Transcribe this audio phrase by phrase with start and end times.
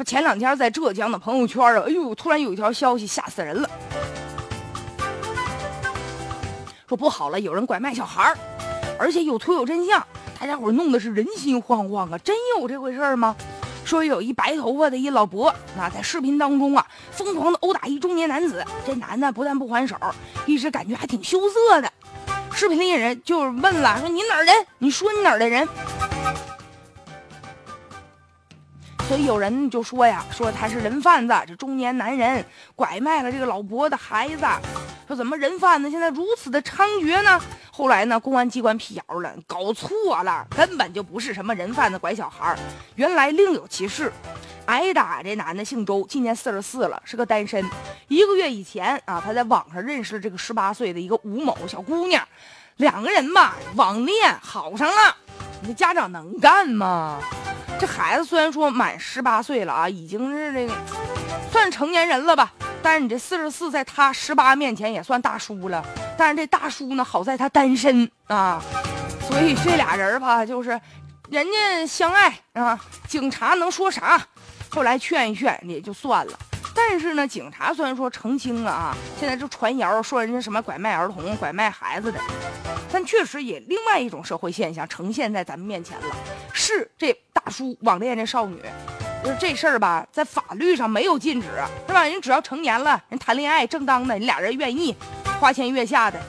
[0.00, 3.68] 说前两天在浙江的朋友圈啊，哎呦，突然有一条消息吓死人了，
[6.88, 8.34] 说不好了，有人拐卖小孩
[8.98, 10.02] 而且有图有真相，
[10.40, 12.16] 大家伙弄的是人心惶惶啊！
[12.24, 13.36] 真有这回事吗？
[13.84, 18.64] 说有一白头发的一老伯，那在视频当中啊，疯狂的殴打一中年男子。
[18.86, 19.94] 这男的不但不还手，
[20.46, 21.92] 一直感觉还挺羞涩的。
[22.54, 24.66] 视频里人就问了，说你哪儿人？
[24.78, 25.68] 你说你哪儿的人？
[29.10, 32.44] 所以有人就说呀，说他是人贩子，这中年男人
[32.76, 34.46] 拐卖了这个老伯的孩子。
[35.08, 37.40] 说怎么人贩子现在如此的猖獗呢？
[37.72, 42.56] 后来呢，公安机关辟谣了，搞错了，根本就不是什么人贩子拐小孩
[42.94, 44.12] 原来另有其事。
[44.66, 47.68] 挨打这男的姓周，今年四十四了，是个单身。
[48.06, 52.24] 一个月以前啊，他在网上认识了这个十八岁的一个吴某小姑娘，
[52.76, 55.16] 两个人吧网恋好上了。
[55.62, 57.20] 你家长能干吗？
[57.78, 60.74] 这孩子虽然说满十八岁了啊，已经是这个
[61.50, 62.52] 算成年人了吧，
[62.82, 65.84] 但是你这四十四在他十八面前也算大叔了。
[66.18, 68.62] 但是这大叔呢，好在他单身啊，
[69.26, 70.78] 所以这俩人吧，就是
[71.30, 74.20] 人家相爱啊，警察能说啥？
[74.68, 76.38] 后来劝一劝也就算了。
[76.74, 82.20] 但是呢，警察虽然说澄清了啊，现在就传谣说人家什么拐卖儿童、拐卖孩子的，
[82.92, 86.06] 但确实也另外一种社会现象呈现在咱们面前了，
[86.52, 88.60] 是这大叔网恋这少女，
[89.22, 91.48] 就是这事儿吧，在法律上没有禁止，
[91.86, 92.04] 是吧？
[92.04, 94.94] 人只要成年了，人谈恋爱正当的，你俩人愿意。
[95.40, 96.20] 花前月下的，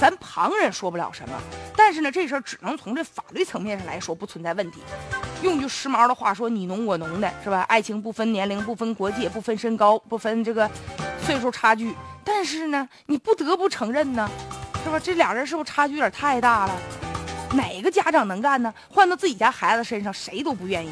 [0.00, 1.38] 咱旁人说不了什么，
[1.76, 4.80] 但是呢，这事儿只能从这法律层面上来说不存在问题。
[5.42, 7.60] 用句时髦的话说，你侬我侬的是吧？
[7.68, 10.68] 爱情不分年龄，不分国界，不分身高，不分这个
[11.22, 11.94] 岁数差距。
[12.24, 14.28] 但是呢，你不得不承认呢，
[14.86, 15.00] 是吧？
[15.00, 16.74] 这俩人是不是差距有点太大了？
[17.54, 18.72] 哪个家长能干呢？
[18.88, 20.90] 换到自己家孩子身上，谁都不愿意。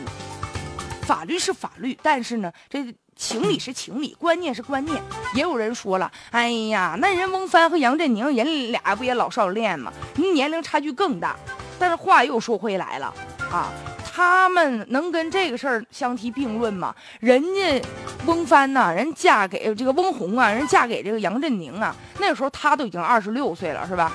[1.02, 2.92] 法律是法律，但是呢，这。
[3.16, 5.00] 情理是情理，观念是观念。
[5.34, 9.92] 也有人说了，哎呀，那人翁帆和杨振宁，人俩不也老少恋吗？
[10.16, 11.36] 人年龄差距更大。
[11.78, 13.14] 但是话又说回来了，
[13.52, 13.70] 啊，
[14.14, 16.94] 他们能跟这个事儿相提并论吗？
[17.18, 17.82] 人家
[18.26, 24.12] 翁帆呐，人嫁给这个翁虹啊，人嫁给这个杨振宁啊，那时候他都已经二十六岁了，是吧？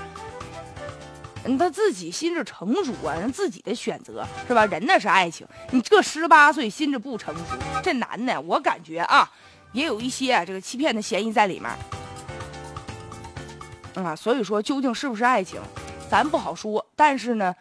[1.44, 4.66] 人他自己心智成熟啊，人自己的选择是吧？
[4.68, 7.44] 人那是爱情，你这十八岁心智不成熟，
[7.84, 9.30] 这男的我感觉啊，
[9.74, 11.70] 也有一些这个欺骗的嫌疑在里面。
[14.02, 15.60] 啊，所以说究竟是不是爱情，
[16.10, 16.86] 咱不好说。
[16.96, 17.54] 但是呢，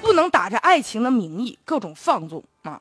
[0.00, 2.80] 不能打着爱情的名义各种放纵啊。